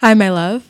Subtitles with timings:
[0.00, 0.69] Hi, my love.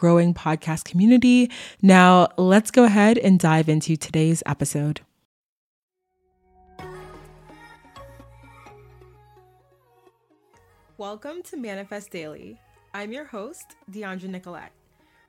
[0.00, 1.50] growing podcast community.
[1.82, 5.02] Now, let's go ahead and dive into today's episode.
[10.96, 12.58] Welcome to Manifest Daily.
[12.94, 14.72] I'm your host, Deandra Nicolette.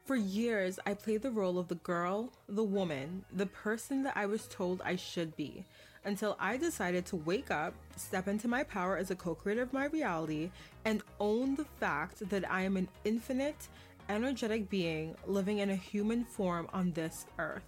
[0.05, 4.25] For years, I played the role of the girl, the woman, the person that I
[4.25, 5.65] was told I should be
[6.03, 9.73] until I decided to wake up, step into my power as a co creator of
[9.73, 10.49] my reality,
[10.85, 13.67] and own the fact that I am an infinite,
[14.11, 17.63] energetic being living in a human form on this earth.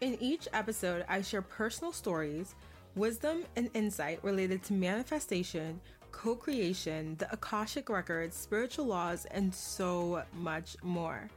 [0.00, 2.54] In each episode, I share personal stories,
[2.94, 5.80] wisdom, and insight related to manifestation,
[6.12, 11.28] co creation, the Akashic Records, spiritual laws, and so much more.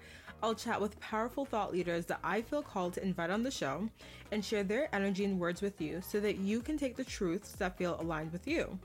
[0.44, 3.90] I'll chat with powerful thought leaders that I feel called to invite on the show
[4.32, 7.54] and share their energy and words with you so that you can take the truths
[7.54, 8.78] that feel aligned with you.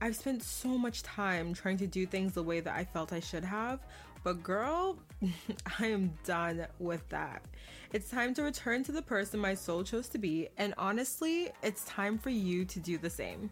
[0.00, 3.20] I've spent so much time trying to do things the way that I felt I
[3.20, 3.80] should have,
[4.24, 4.98] but girl,
[5.78, 7.44] I am done with that.
[7.92, 11.84] It's time to return to the person my soul chose to be, and honestly, it's
[11.84, 13.50] time for you to do the same.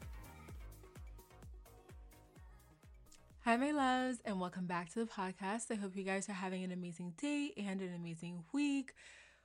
[3.45, 5.70] Hi, my loves, and welcome back to the podcast.
[5.70, 8.95] I hope you guys are having an amazing day and an amazing week.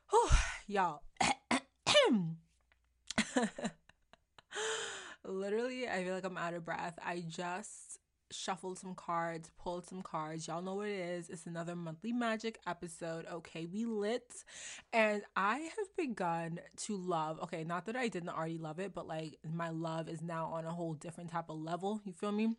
[0.10, 0.30] Whew,
[0.68, 1.02] y'all.
[5.26, 6.98] Literally, I feel like I'm out of breath.
[7.06, 7.87] I just
[8.32, 10.48] shuffled some cards, pulled some cards.
[10.48, 11.30] Y'all know what it is.
[11.30, 13.26] It's another monthly magic episode.
[13.32, 14.44] Okay, we lit.
[14.94, 19.08] And I have begun to love, okay, not that I didn't already love it, but
[19.08, 22.02] like my love is now on a whole different type of level.
[22.04, 22.56] You feel me?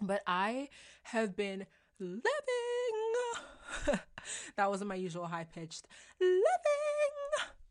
[0.00, 0.68] But I
[1.04, 1.66] have been
[1.98, 2.22] living.
[4.56, 5.86] that wasn't my usual high pitched
[6.20, 6.40] living.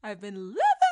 [0.04, 0.85] I've been living.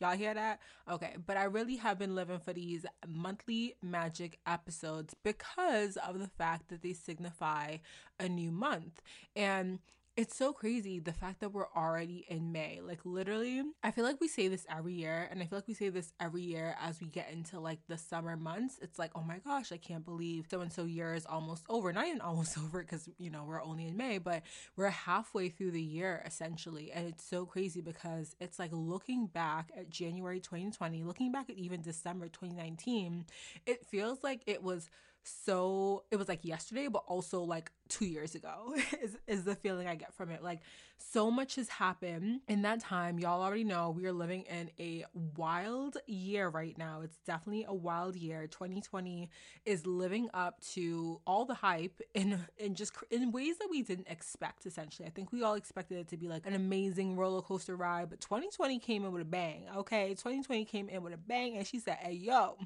[0.00, 0.60] Y'all hear that?
[0.90, 6.28] Okay, but I really have been living for these monthly magic episodes because of the
[6.28, 7.78] fact that they signify
[8.18, 9.00] a new month.
[9.36, 9.78] And
[10.16, 12.80] it's so crazy the fact that we're already in May.
[12.80, 15.74] Like literally, I feel like we say this every year and I feel like we
[15.74, 18.78] say this every year as we get into like the summer months.
[18.80, 21.92] It's like, "Oh my gosh, I can't believe so and so year is almost over."
[21.92, 24.42] Not even almost over cuz you know, we're only in May, but
[24.76, 26.92] we're halfway through the year essentially.
[26.92, 31.56] And it's so crazy because it's like looking back at January 2020, looking back at
[31.56, 33.26] even December 2019,
[33.66, 34.88] it feels like it was
[35.24, 39.86] so it was like yesterday but also like two years ago is, is the feeling
[39.86, 40.42] i get from it.
[40.42, 40.60] Like
[40.98, 43.18] so much has happened in that time.
[43.18, 45.04] Y'all already know we are living in a
[45.36, 47.02] wild year right now.
[47.02, 48.46] It's definitely a wild year.
[48.46, 49.28] 2020
[49.64, 54.08] is living up to all the hype in in just in ways that we didn't
[54.08, 55.06] expect essentially.
[55.06, 58.20] I think we all expected it to be like an amazing roller coaster ride but
[58.20, 60.10] 2020 came in with a bang okay?
[60.10, 62.56] 2020 came in with a bang and she said hey yo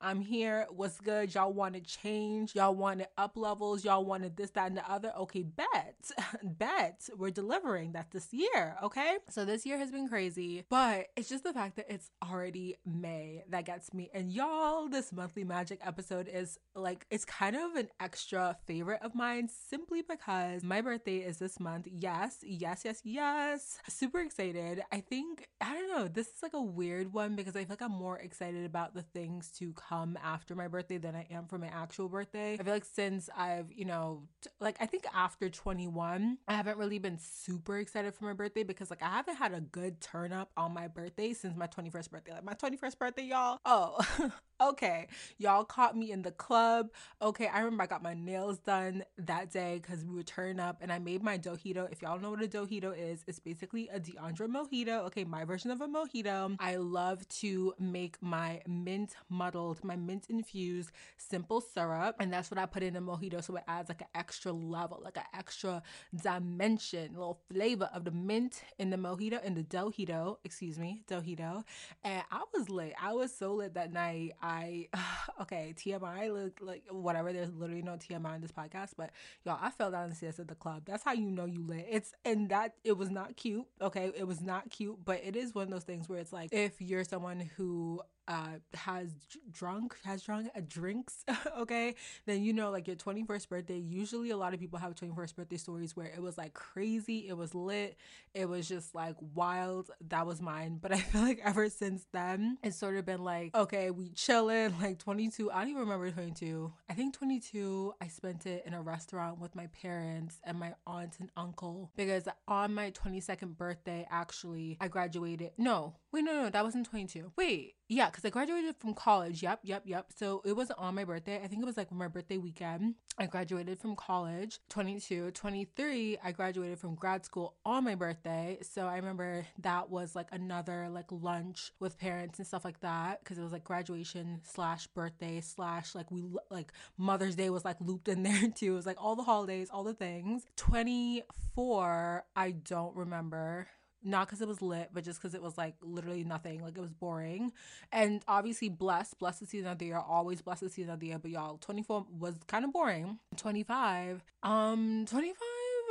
[0.00, 0.66] i'm here.
[0.70, 1.34] What's good?
[1.34, 2.54] Y'all wanted change?
[2.54, 3.84] Y'all wanted up levels?
[3.84, 6.10] Y'all wanted this that and the other okay bet
[6.42, 9.18] bet we're delivering that this year okay?
[9.30, 13.44] So this year has been crazy but it's just the fact that it's already may
[13.48, 14.10] that gets me.
[14.14, 19.14] And y'all this monthly magic episode is like it's kind of an extra favorite of
[19.14, 21.88] mine simply because my birthday is this month.
[21.90, 23.78] Yes yes yes yes.
[23.88, 24.82] Super excited.
[24.92, 27.82] I think i don't know this is like a weird one because i feel like
[27.82, 31.58] i'm more excited about the things to come after my birthday than i am for
[31.58, 32.54] my actual birthday.
[32.54, 36.78] I feel like since i've you know t- like I think after 21, I haven't
[36.78, 40.32] really been super excited for my birthday because like I haven't had a good turn
[40.32, 42.32] up on my birthday since my 21st birthday.
[42.32, 43.58] Like my 21st birthday, y'all.
[43.64, 43.98] Oh,
[44.62, 45.08] okay.
[45.38, 46.90] Y'all caught me in the club.
[47.20, 50.78] Okay, I remember I got my nails done that day because we were turning up
[50.80, 51.90] and I made my dojito.
[51.90, 55.04] If y'all know what a dojito is, it's basically a Deandra mojito.
[55.06, 56.56] Okay, my version of a mojito.
[56.60, 62.58] I love to make my mint muddled, my mint infused simple syrup, and that's what
[62.58, 65.82] I put in a mojito so it adds like an extra level, like an extra
[66.22, 71.64] dimension, little flavor of the mint in the mojito and the dojito, excuse me, dojito.
[72.02, 72.94] And I was lit.
[73.00, 74.32] I was so lit that night.
[74.42, 74.88] I
[75.42, 77.32] okay, TMI look like whatever.
[77.32, 79.10] There's literally no TMI in this podcast, but
[79.44, 80.82] y'all, I fell down the stairs at the club.
[80.86, 81.86] That's how you know you lit.
[81.90, 83.66] It's and that it was not cute.
[83.80, 86.50] Okay, it was not cute, but it is one of those things where it's like
[86.52, 89.10] if you're someone who uh has
[89.50, 91.24] drunk has drunk uh, drinks
[91.58, 91.94] okay?
[92.26, 95.56] Then you know like your 21st birthday usually a lot of people have 21st birthday
[95.56, 97.96] stories where it was like crazy it was lit
[98.34, 100.78] it was just like wild that was mine.
[100.80, 104.74] But i feel like ever since then it's sort of been like okay we chilling
[104.80, 108.82] like 22 i don't even remember 22 i think 22 i spent it in a
[108.82, 114.76] restaurant with my parents and my aunt and uncle because on my 22nd birthday actually
[114.80, 118.94] i graduated no wait no no that wasn't 22 wait yeah, because I graduated from
[118.94, 119.42] college.
[119.42, 120.06] Yep, yep, yep.
[120.16, 121.40] So it wasn't on my birthday.
[121.42, 122.94] I think it was like my birthday weekend.
[123.18, 126.18] I graduated from college, 22, 23.
[126.24, 128.58] I graduated from grad school on my birthday.
[128.62, 133.22] So I remember that was like another like lunch with parents and stuff like that
[133.22, 137.76] because it was like graduation slash birthday slash like we like Mother's Day was like
[137.80, 138.72] looped in there too.
[138.72, 140.46] It was like all the holidays, all the things.
[140.56, 143.68] 24, I don't remember
[144.04, 146.62] not because it was lit, but just because it was like literally nothing.
[146.62, 147.52] Like it was boring.
[147.92, 151.08] And obviously, blessed, blessed the season of the year, always blessed the season of the
[151.08, 151.18] year.
[151.18, 153.18] But y'all, 24 was kind of boring.
[153.36, 155.32] 25, um, 25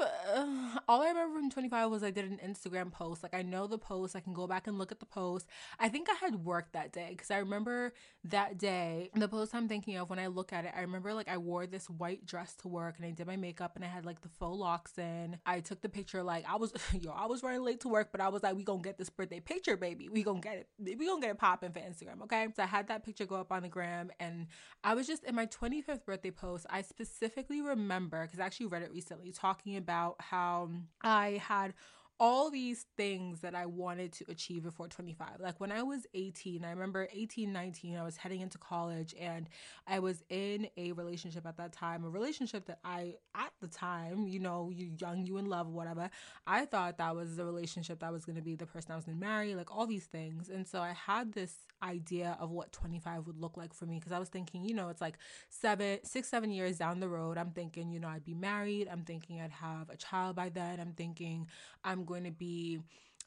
[0.04, 3.24] uh, all I remember from 25 was I did an Instagram post.
[3.24, 5.48] Like I know the post, I can go back and look at the post.
[5.80, 7.94] I think I had work that day because I remember
[8.26, 11.28] that day, the post I'm thinking of when I look at it, I remember like
[11.28, 14.06] I wore this white dress to work and I did my makeup and I had
[14.06, 15.38] like the faux locks in.
[15.46, 18.22] I took the picture like I was yo, I was running late to work, but
[18.22, 20.10] I was like, we gonna get this birthday picture, baby.
[20.10, 20.68] We gonna get it.
[21.00, 22.48] We gonna get it popping for Instagram, okay?
[22.56, 24.48] So I had that picture go up on the gram and
[24.84, 26.66] I was just in my 25th birthday post.
[26.70, 30.70] I specifically remember because I actually read it recently talking about how
[31.04, 31.74] I had
[32.20, 35.40] all these things that I wanted to achieve before 25.
[35.40, 39.50] Like when I was 18, I remember 18, 19, I was heading into college and
[39.88, 44.28] I was in a relationship at that time, a relationship that I, at the time,
[44.28, 46.10] you know, you young, you in love, whatever,
[46.46, 49.06] I thought that was the relationship that was going to be the person I was
[49.06, 50.50] going to marry, like all these things.
[50.50, 54.12] And so I had this idea of what 25 would look like for me because
[54.12, 55.18] I was thinking, you know, it's like
[55.50, 57.38] seven, six, seven years down the road.
[57.38, 58.88] I'm thinking, you know, I'd be married.
[58.90, 60.80] I'm thinking I'd have a child by then.
[60.80, 61.48] I'm thinking
[61.84, 62.80] I'm going to be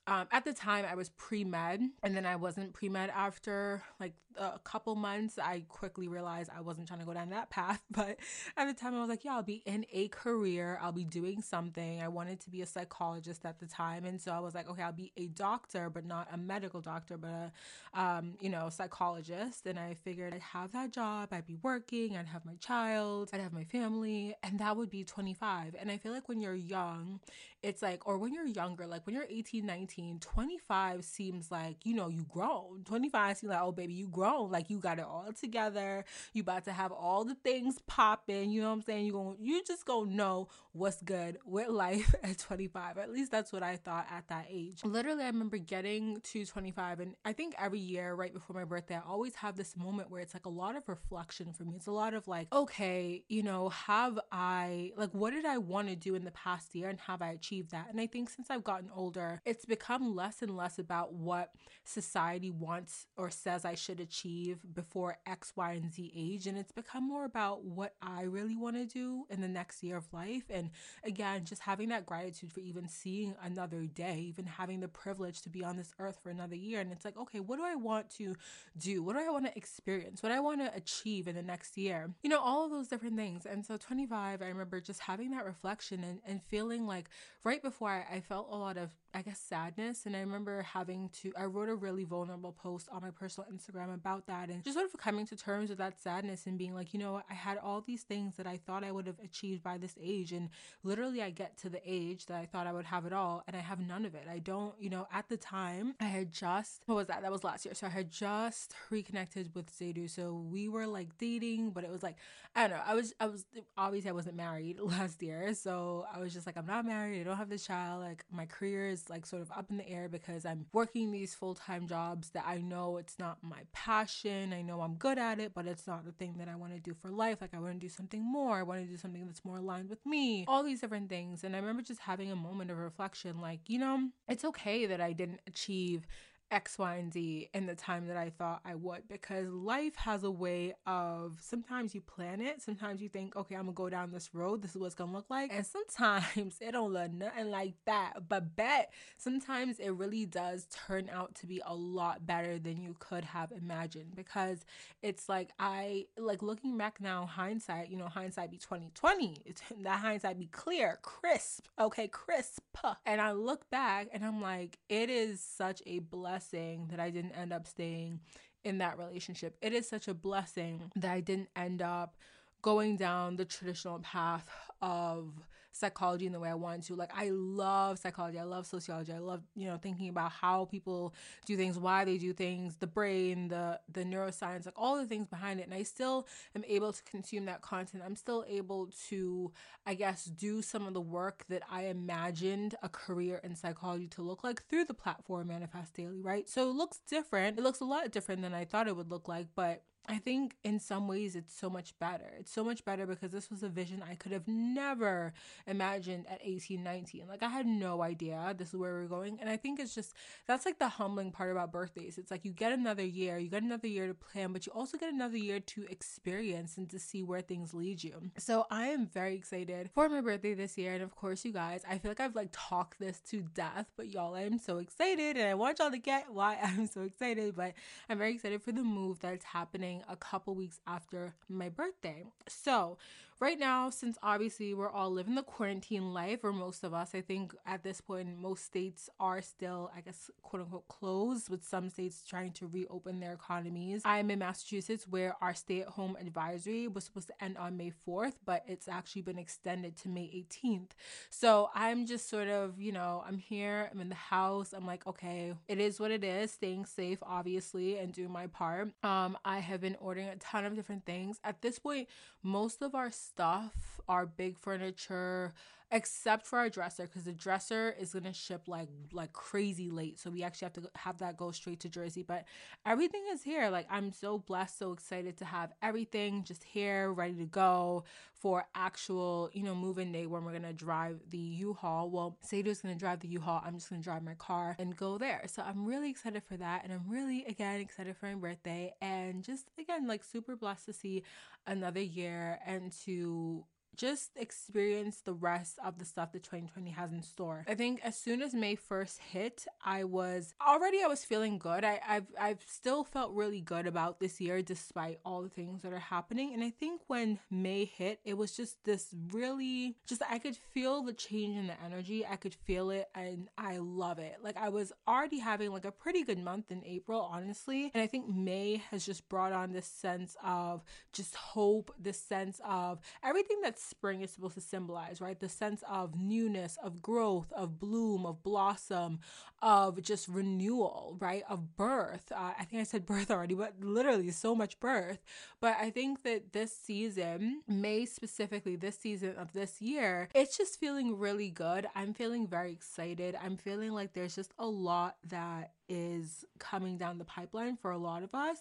[0.07, 3.83] um, at the time I was pre med and then I wasn't pre med after
[4.01, 5.39] like a couple months.
[5.39, 8.17] I quickly realized I wasn't trying to go down that path, but
[8.57, 11.43] at the time I was like, yeah, I'll be in a career, I'll be doing
[11.43, 12.01] something.
[12.01, 14.83] I wanted to be a psychologist at the time, and so I was like, okay,
[14.83, 17.53] I'll be a doctor, but not a medical doctor, but a
[17.95, 19.67] um, you know psychologist.
[19.67, 23.41] And I figured I'd have that job, I'd be working, I'd have my child, I'd
[23.41, 25.75] have my family, and that would be 25.
[25.79, 27.21] And I feel like when you're young,
[27.63, 31.95] it's like, or when you're younger, like when you're 18, 19, 25 seems like, you
[31.95, 32.83] know, you grown.
[32.85, 34.51] 25 seems like, oh, baby, you grown.
[34.51, 36.05] Like you got it all together.
[36.33, 38.51] You about to have all the things popping.
[38.51, 39.07] You know what I'm saying?
[39.07, 42.99] You going you just gonna know what's good with life at 25.
[42.99, 44.85] At least that's what I thought at that age.
[44.85, 48.97] Literally, I remember getting to 25, and I think every year, right before my birthday,
[48.97, 51.75] I always have this moment where it's like a lot of reflection for me.
[51.77, 55.89] It's a lot of like, okay, you know, have I, like, what did I want
[55.89, 57.87] to do in the past year and have I achieved that?
[57.91, 61.51] And I think since I've gotten older, it's become less and less about what
[61.85, 66.47] society wants or says I should achieve before X, Y, and Z age.
[66.47, 69.97] And it's become more about what I really want to do in the next year
[69.97, 70.45] of life.
[70.51, 70.71] And
[71.05, 75.49] again, just having that gratitude for even seeing another day, even having the privilege to
[75.49, 76.81] be on this earth for another year.
[76.81, 78.35] And it's like, okay, what do I want to
[78.77, 79.03] do?
[79.03, 80.23] What do I want to experience?
[80.23, 82.11] What do I want to achieve in the next year?
[82.23, 83.47] You know, all of those different things.
[83.47, 87.09] And so 25, I remember just having that reflection and, and feeling like
[87.45, 89.41] right before I, I felt a lot of I guess,
[89.77, 90.07] sadness.
[90.07, 93.95] And I remember having to, I wrote a really vulnerable post on my personal Instagram
[93.95, 96.93] about that and just sort of coming to terms with that sadness and being like,
[96.93, 99.79] you know, I had all these things that I thought I would have achieved by
[99.79, 100.33] this age.
[100.33, 100.49] And
[100.83, 103.57] literally, I get to the age that I thought I would have it all and
[103.57, 104.25] I have none of it.
[104.31, 107.23] I don't, you know, at the time, I had just, what was that?
[107.23, 107.75] That was last year.
[107.75, 110.09] So I had just reconnected with Zaydu.
[110.09, 112.17] So we were like dating, but it was like,
[112.55, 112.83] I don't know.
[112.87, 113.45] I was, I was,
[113.77, 115.55] obviously, I wasn't married last year.
[115.55, 117.21] So I was just like, I'm not married.
[117.21, 118.03] I don't have this child.
[118.03, 121.35] Like, my career is like sort of up in the air because I'm working these
[121.35, 124.53] full time jobs that I know it's not my passion.
[124.53, 126.81] I know I'm good at it, but it's not the thing that I want to
[126.81, 127.39] do for life.
[127.41, 128.57] Like, I want to do something more.
[128.59, 131.45] I want to do something that's more aligned with me, all these different things.
[131.45, 135.01] And I remember just having a moment of reflection like, you know, it's okay that
[135.01, 136.07] I didn't achieve
[136.51, 140.23] X, Y, and Z in the time that I thought I would because life has
[140.23, 144.13] a way of sometimes you plan it, sometimes you think, okay, I'm gonna go down
[144.13, 147.75] this road, this is what's gonna look like, and sometimes it don't look nothing like
[147.87, 148.29] that.
[148.29, 152.95] But bet sometimes it really does turn out to be a lot better than you
[152.99, 154.65] could have imagined because
[155.03, 159.43] it's like I like looking back now, hindsight, you know, hindsight be 2020.
[159.83, 162.63] That hindsight be clear, crisp, okay, crisp.
[163.05, 167.09] And I look back and I'm like, it is such a blessing blessing that I
[167.09, 168.21] didn't end up staying
[168.63, 169.57] in that relationship.
[169.63, 172.15] It is such a blessing that I didn't end up
[172.61, 174.47] going down the traditional path
[174.83, 175.33] of
[175.77, 176.95] psychology in the way I wanted to.
[176.95, 181.15] Like I love psychology, I love sociology, I love, you know, thinking about how people
[181.45, 185.27] do things, why they do things, the brain, the the neuroscience, like all the things
[185.27, 185.65] behind it.
[185.65, 188.03] And I still am able to consume that content.
[188.05, 189.53] I'm still able to,
[189.87, 194.23] I guess, do some of the work that I imagined a career in psychology to
[194.23, 196.49] look like through the platform Manifest Daily, right?
[196.49, 197.59] So it looks different.
[197.59, 200.57] It looks a lot different than I thought it would look like, but I think
[200.63, 202.31] in some ways it's so much better.
[202.39, 205.33] It's so much better because this was a vision I could have never
[205.67, 207.25] imagined at 18, 19.
[207.29, 209.39] Like I had no idea this is where we are going.
[209.41, 210.15] And I think it's just
[210.47, 212.19] that's like the humbling part about birthdays.
[212.19, 214.97] It's like you get another year, you get another year to plan, but you also
[214.97, 218.31] get another year to experience and to see where things lead you.
[218.39, 220.95] So I am very excited for my birthday this year.
[220.95, 224.09] And of course, you guys, I feel like I've like talked this to death, but
[224.09, 227.57] y'all, I'm so excited and I want y'all to get why I'm so excited.
[227.57, 227.75] But
[228.09, 232.25] I'm very excited for the move that's happening a couple weeks after my birthday.
[232.49, 232.99] So,
[233.41, 237.21] right now, since obviously we're all living the quarantine life, or most of us, I
[237.21, 241.91] think at this point, most states are still, I guess, quote unquote, closed, with some
[241.91, 244.03] states trying to reopen their economies.
[244.05, 247.93] I'm in Massachusetts where our stay at home advisory was supposed to end on May
[248.07, 250.91] 4th, but it's actually been extended to May 18th.
[251.31, 255.07] So I'm just sort of, you know, I'm here, I'm in the house, I'm like,
[255.07, 258.89] okay, it is what it is, staying safe, obviously, and doing my part.
[259.03, 261.39] Um, I have been ordering a ton of different things.
[261.45, 262.09] At this point,
[262.43, 265.53] most of our stuff, our big furniture,
[265.93, 270.31] except for our dresser because the dresser is gonna ship like like crazy late so
[270.31, 272.45] we actually have to have that go straight to jersey but
[272.85, 277.35] everything is here like i'm so blessed so excited to have everything just here ready
[277.35, 278.03] to go
[278.35, 282.11] for actual you know moving day when we're gonna drive the u-haul.
[282.11, 285.43] Well sadie's gonna drive the u-haul i'm just gonna drive my car and go there.
[285.47, 289.43] So i'm really excited for that and i'm really again excited for my birthday and
[289.43, 291.23] just again like super blessed to see
[291.67, 293.65] another year and to
[293.97, 297.65] just experience the rest of the stuff that 2020 has in store.
[297.69, 301.85] I think as soon as May 1st hit, I was already I was feeling good.
[301.85, 305.93] I, I've I've still felt really good about this year despite all the things that
[305.93, 306.53] are happening.
[306.55, 311.03] And I think when May hit, it was just this really just I could feel
[311.03, 312.27] the change in the energy.
[312.27, 314.37] I could feel it and I love it.
[314.43, 317.91] Like I was already having like a pretty good month in April, honestly.
[317.95, 322.61] And I think May has just brought on this sense of just hope, this sense
[322.65, 325.39] of everything that's spring is supposed to symbolize, right?
[325.39, 329.21] The sense of newness, of growth, of bloom, of blossom,
[329.67, 331.43] of just renewal, right?
[331.49, 332.31] Of birth.
[332.31, 335.19] Uh, I think I said birth already, but literally so much birth.
[335.61, 340.79] But I think that this season, May specifically, this season of this year, it's just
[340.79, 341.89] feeling really good.
[341.97, 343.37] I'm feeling very excited.
[343.43, 347.99] I'm feeling like there's just a lot that is coming down the pipeline for a
[347.99, 348.59] lot of us.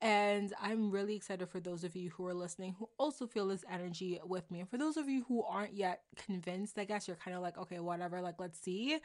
[0.00, 3.64] And I'm really excited for those of you who are listening who also feel this
[3.70, 4.60] energy with me.
[4.60, 7.58] And for those of you who aren't yet convinced, I guess you're kind of like,
[7.58, 9.00] okay, whatever, like, let's see.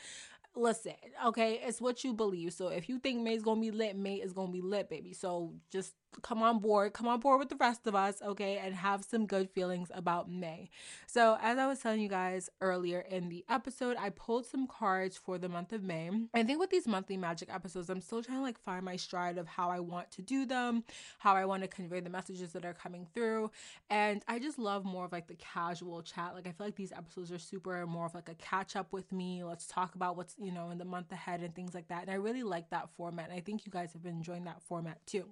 [0.53, 0.95] Listen,
[1.27, 2.53] okay, it's what you believe.
[2.53, 5.13] So if you think May's gonna be lit, May is gonna be lit, baby.
[5.13, 8.75] So just come on board, come on board with the rest of us, okay, and
[8.75, 10.69] have some good feelings about May.
[11.07, 15.17] So, as I was telling you guys earlier in the episode, I pulled some cards
[15.17, 16.09] for the month of May.
[16.33, 19.37] I think with these monthly magic episodes, I'm still trying to like find my stride
[19.37, 20.83] of how I want to do them,
[21.19, 23.51] how I want to convey the messages that are coming through.
[23.89, 26.33] And I just love more of like the casual chat.
[26.35, 29.11] Like, I feel like these episodes are super more of like a catch up with
[29.11, 29.43] me.
[29.43, 32.03] Let's talk about what's, you know, in the month ahead and things like that.
[32.03, 33.29] And I really like that format.
[33.29, 35.25] And I think you guys have been enjoying that format too.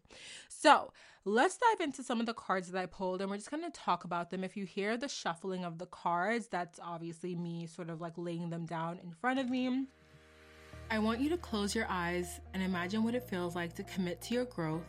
[0.48, 0.94] So, so
[1.26, 3.72] let's dive into some of the cards that I pulled and we're just going to
[3.72, 4.44] talk about them.
[4.44, 8.52] If you hear the shuffling of the cards, that's obviously me sort of like laying
[8.52, 9.88] them down in front of me.
[10.92, 14.22] I want you to close your eyes and imagine what it feels like to commit
[14.22, 14.86] to your growth,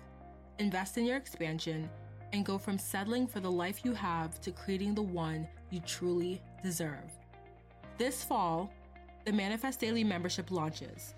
[0.58, 1.88] invest in your expansion,
[2.34, 6.42] and go from settling for the life you have to creating the one you truly
[6.62, 7.10] deserve.
[7.96, 8.70] This fall,
[9.24, 11.14] the Manifest Daily membership launches.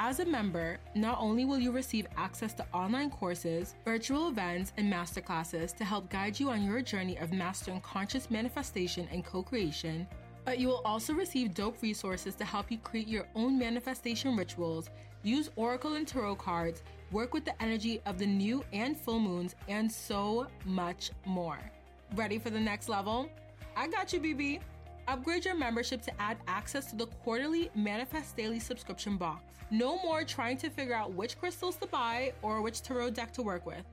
[0.00, 4.92] As a member, not only will you receive access to online courses, virtual events, and
[4.92, 10.06] masterclasses to help guide you on your journey of mastering conscious manifestation and co creation,
[10.44, 14.88] but you will also receive dope resources to help you create your own manifestation rituals,
[15.24, 19.56] use Oracle and Tarot cards, work with the energy of the new and full moons,
[19.66, 21.58] and so much more.
[22.14, 23.28] Ready for the next level?
[23.76, 24.60] I got you, BB.
[25.08, 29.40] Upgrade your membership to add access to the quarterly Manifest Daily subscription box.
[29.70, 33.42] No more trying to figure out which crystals to buy or which tarot deck to
[33.42, 33.84] work with.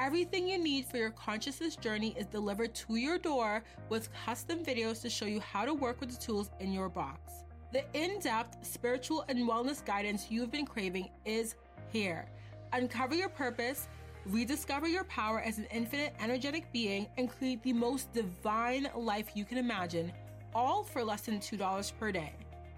[0.00, 5.00] Everything you need for your consciousness journey is delivered to your door with custom videos
[5.02, 7.44] to show you how to work with the tools in your box.
[7.72, 11.54] The in depth spiritual and wellness guidance you've been craving is
[11.92, 12.26] here.
[12.72, 13.86] Uncover your purpose,
[14.26, 19.44] Rediscover your power as an infinite, energetic being and create the most divine life you
[19.44, 20.10] can imagine,
[20.54, 22.32] all for less than $2 per day.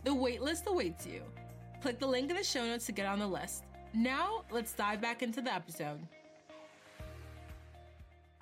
[0.04, 1.22] The waitlist awaits you.
[1.82, 3.64] Click the link in the show notes to get on the list.
[3.92, 6.00] Now, let's dive back into the episode.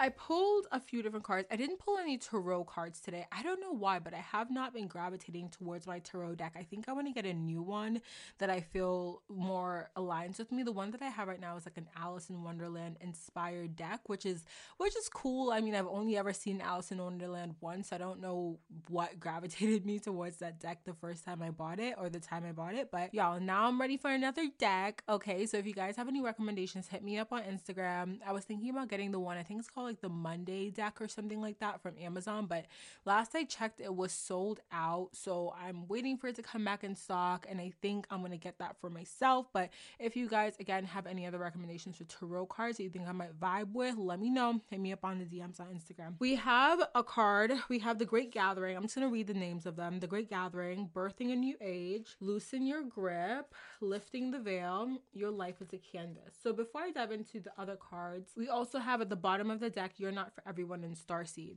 [0.04, 1.48] I pulled a few different cards.
[1.50, 3.26] I didn't pull any tarot cards today.
[3.32, 6.52] I don't know why, but I have not been gravitating towards my tarot deck.
[6.58, 8.02] I think I want to get a new one
[8.36, 10.62] that I feel more aligns with me.
[10.62, 14.00] The one that I have right now is like an Alice in Wonderland inspired deck,
[14.06, 14.44] which is
[14.76, 15.50] which is cool.
[15.50, 17.90] I mean, I've only ever seen Alice in Wonderland once.
[17.90, 18.58] I don't know
[18.88, 22.44] what gravitated me towards that deck the first time I bought it or the time
[22.46, 25.02] I bought it, but y'all, now I'm ready for another deck.
[25.08, 28.18] Okay, so if you guys have any recommendations, hit me up on Instagram.
[28.26, 31.00] I was thinking about getting the one I think it's called like the Monday deck
[31.00, 32.46] or something like that from Amazon.
[32.46, 32.66] But
[33.04, 35.10] last I checked, it was sold out.
[35.12, 37.46] So I'm waiting for it to come back in stock.
[37.48, 39.46] And I think I'm to get that for myself.
[39.52, 39.70] But
[40.00, 43.12] if you guys, again, have any other recommendations for tarot cards that you think I
[43.12, 44.60] might vibe with, let me know.
[44.70, 46.14] Hit me up on the DMs on Instagram.
[46.18, 47.52] We have a card.
[47.68, 48.76] We have The Great Gathering.
[48.76, 52.16] I'm just to read the names of them The Great Gathering, Birthing a New Age,
[52.20, 56.34] Loosen Your Grip, Lifting the Veil, Your Life is a Canvas.
[56.42, 59.60] So before I dive into the other cards, we also have at the bottom of
[59.60, 61.56] the deck, You're Not for Everyone in Starseed.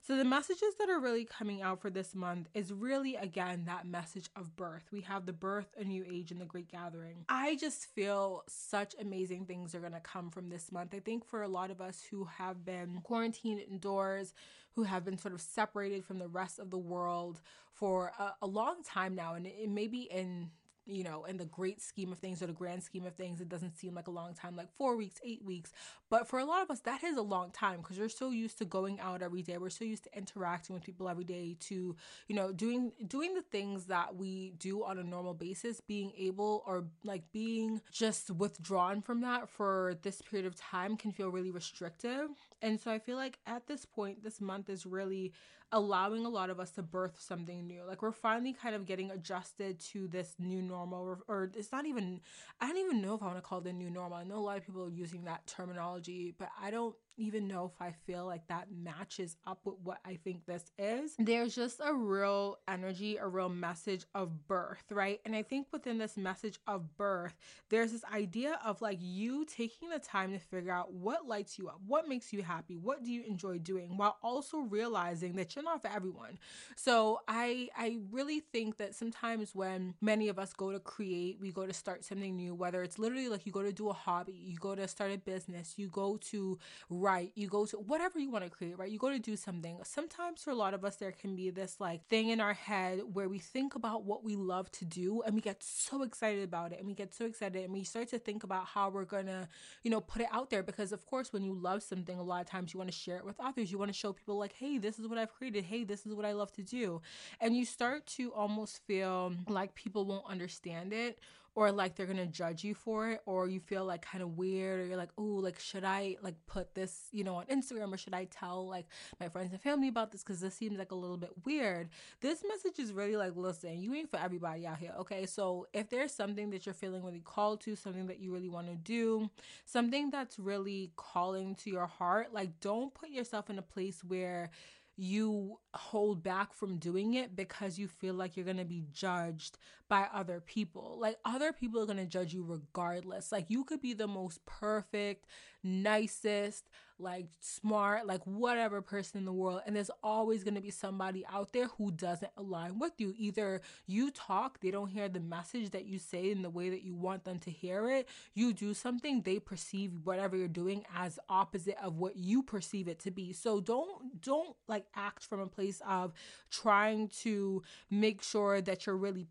[0.00, 3.86] So the messages that are really coming out for this month is really, again, that
[3.86, 4.84] message of birth.
[4.92, 7.24] We have the birth, a new age, and the great gathering.
[7.28, 10.94] I just feel such amazing things are going to come from this month.
[10.94, 14.32] I think for a lot of us who have been quarantined indoors,
[14.74, 17.40] who have been sort of separated from the rest of the world
[17.72, 20.50] for a, a long time now, and it, it may be in
[20.86, 23.48] you know, in the great scheme of things or the grand scheme of things, it
[23.48, 25.72] doesn't seem like a long time, like four weeks, eight weeks.
[26.08, 28.58] But for a lot of us, that is a long time because we're so used
[28.58, 29.58] to going out every day.
[29.58, 31.96] We're so used to interacting with people every day, to
[32.28, 35.80] you know, doing doing the things that we do on a normal basis.
[35.80, 41.12] Being able or like being just withdrawn from that for this period of time can
[41.12, 42.28] feel really restrictive.
[42.62, 45.32] And so I feel like at this point, this month is really
[45.72, 47.82] allowing a lot of us to birth something new.
[47.86, 52.20] Like we're finally kind of getting adjusted to this new normal, or, it's not even,
[52.60, 54.18] I don't even know if I want to call it a new normal.
[54.18, 57.70] I know a lot of people are using that terminology, but I don't even know
[57.72, 61.14] if I feel like that matches up with what I think this is.
[61.18, 65.20] There's just a real energy, a real message of birth, right?
[65.24, 67.34] And I think within this message of birth,
[67.70, 71.68] there's this idea of like you taking the time to figure out what lights you
[71.68, 75.64] up, what makes you happy, what do you enjoy doing, while also realizing that you're
[75.64, 76.38] not for everyone.
[76.76, 81.52] So I I really think that sometimes when many of us go to create, we
[81.52, 84.32] go to start something new, whether it's literally like you go to do a hobby,
[84.32, 86.58] you go to start a business, you go to
[87.06, 88.90] right you go to whatever you want to create right?
[88.90, 89.78] You go to do something.
[89.84, 93.00] Sometimes for a lot of us there can be this like thing in our head
[93.12, 96.72] where we think about what we love to do and we get so excited about
[96.72, 99.48] it and we get so excited and we start to think about how we're gonna
[99.84, 102.40] you know put it out there because of course when you love something a lot
[102.40, 103.70] of times you want to share it with others.
[103.70, 105.64] You want to show people like hey this is what i've created.
[105.64, 107.00] Hey this is what i love to do.
[107.40, 111.18] And you start to almost feel like people won't understand it
[111.56, 114.78] or like they're gonna judge you for it or you feel like kind of weird
[114.78, 117.96] or you're like oh like should i like put this you know on instagram or
[117.96, 118.86] should i tell like
[119.18, 120.22] my friends and family about this?
[120.22, 121.88] Because this seems like a little bit weird.
[122.20, 125.26] This message is really like listen you ain't for everybody out here okay?
[125.26, 128.68] So if there's something that you're feeling really called to something that you really want
[128.68, 129.30] to do
[129.64, 134.50] something that's really calling to your heart like don't put yourself in a place where
[134.96, 139.58] you hold back from doing it because you feel like you're going to be judged
[139.88, 140.98] by other people.
[141.00, 143.32] Like other people are going to judge you regardless.
[143.32, 145.26] Like you could be the most perfect,
[145.62, 146.68] nicest,
[146.98, 149.60] like smart, like whatever person in the world.
[149.66, 153.14] And there's always going to be somebody out there who doesn't align with you.
[153.18, 156.82] Either you talk, they don't hear the message that you say in the way that
[156.82, 158.08] you want them to hear it.
[158.34, 162.98] You do something, they perceive whatever you're doing as opposite of what you perceive it
[163.00, 163.32] to be.
[163.32, 166.12] So don't don't like act from a place of
[166.50, 169.26] trying to make sure that you're really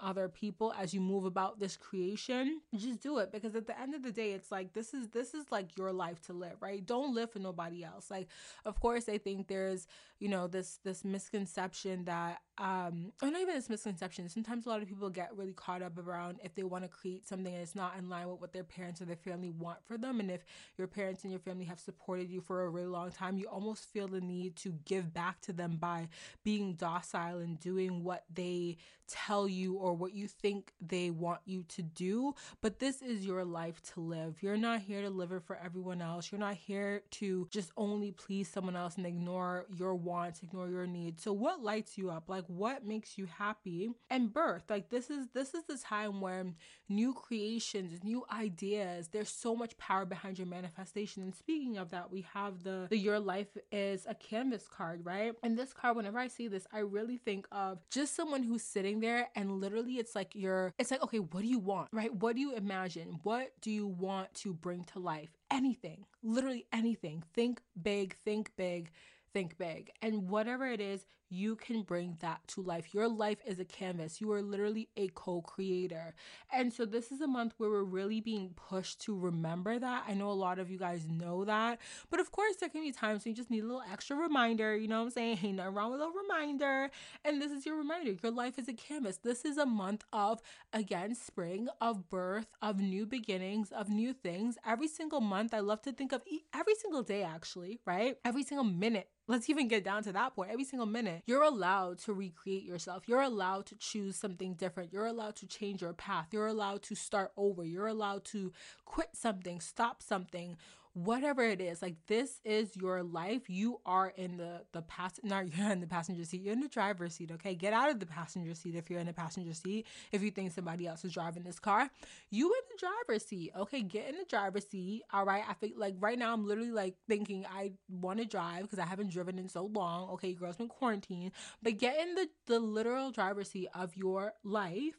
[0.00, 2.60] other people as you move about this creation.
[2.76, 5.32] Just do it because at the end of the day it's like this is this
[5.32, 6.84] is like your life to live, right?
[6.90, 8.10] don't live for nobody else.
[8.10, 8.26] Like,
[8.64, 9.86] of course, I think there's,
[10.18, 14.28] you know, this this misconception that um or not even this misconception.
[14.28, 17.28] Sometimes a lot of people get really caught up around if they want to create
[17.28, 19.96] something and it's not in line with what their parents or their family want for
[19.96, 20.18] them.
[20.18, 20.44] And if
[20.76, 23.84] your parents and your family have supported you for a really long time, you almost
[23.84, 26.08] feel the need to give back to them by
[26.42, 31.64] being docile and doing what they tell you or what you think they want you
[31.64, 32.34] to do.
[32.60, 34.42] But this is your life to live.
[34.42, 36.30] You're not here to live it for everyone else.
[36.30, 40.86] You're not here to just only please someone else and ignore your wants, ignore your
[40.86, 41.22] needs.
[41.22, 42.28] So what lights you up?
[42.28, 43.90] Like what makes you happy?
[44.08, 46.56] And birth, like this is this is the time when
[46.88, 51.22] new creations, new ideas, there's so much power behind your manifestation.
[51.22, 55.34] And speaking of that, we have the the your life is a canvas card, right?
[55.42, 59.00] And this card, whenever I see this, I really think of just someone who's sitting
[59.00, 61.88] there and literally it's like you're it's like, okay, what do you want?
[61.92, 62.14] Right?
[62.14, 63.20] What do you imagine?
[63.22, 65.30] What do you want to bring to life?
[65.50, 66.04] Anything.
[66.22, 67.22] Literally anything.
[67.34, 68.90] Think big, think big
[69.32, 69.90] think big.
[70.02, 72.92] And whatever it is, you can bring that to life.
[72.92, 74.20] Your life is a canvas.
[74.20, 76.14] You are literally a co creator.
[76.52, 80.04] And so, this is a month where we're really being pushed to remember that.
[80.08, 81.78] I know a lot of you guys know that.
[82.10, 84.76] But of course, there can be times when you just need a little extra reminder.
[84.76, 85.36] You know what I'm saying?
[85.36, 86.90] Hey, nothing wrong with a reminder.
[87.24, 88.12] And this is your reminder.
[88.22, 89.18] Your life is a canvas.
[89.18, 90.40] This is a month of,
[90.72, 94.58] again, spring, of birth, of new beginnings, of new things.
[94.66, 98.16] Every single month, I love to think of every single day, actually, right?
[98.24, 101.98] Every single minute let's even get down to that point every single minute you're allowed
[102.00, 103.04] to recreate yourself.
[103.06, 104.92] You're allowed to choose something different.
[104.92, 106.28] You're allowed to change your path.
[106.32, 107.64] You're allowed to start over.
[107.64, 108.52] You're allowed to
[108.84, 110.56] quit something stop something
[110.92, 113.48] whatever it is like this is your life.
[113.48, 116.42] You are in the the pass not you're in the passenger seat.
[116.42, 117.54] You're in the driver's seat okay?
[117.54, 120.52] Get out of the passenger seat if you're in the passenger seat if you think
[120.52, 121.88] somebody else is driving this car.
[122.30, 123.82] You in the driver's seat okay?
[123.82, 125.44] Get in the driver's seat all right?
[125.48, 128.86] I think like right now i'm literally like thinking i want to drive because i
[128.86, 130.34] haven't driven in so long okay?
[130.34, 131.32] Girl's been quarantined.
[131.62, 134.96] But get in the the literal driver's seat of your life